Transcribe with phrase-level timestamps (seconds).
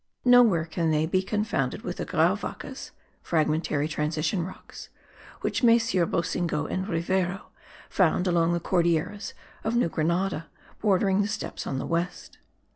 [0.25, 2.89] Nowhere can they be confounded with the grauwackes
[3.21, 4.89] (fragmentary transition rocks)
[5.41, 6.09] which MM.
[6.09, 7.51] Boussingault and Rivero
[7.87, 10.47] found along the Cordilleras of New Grenada,
[10.81, 12.39] bordering the steppes on the west.